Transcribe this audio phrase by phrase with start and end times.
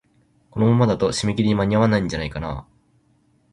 [0.49, 2.67] このままだと、締め切りに間に合わないんじゃないかなあ。